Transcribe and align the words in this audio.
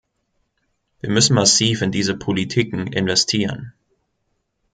Wir 1.01 1.11
müssen 1.11 1.35
massiv 1.35 1.83
in 1.83 1.91
diese 1.91 2.17
Politiken 2.17 2.87
investieren. 2.87 3.73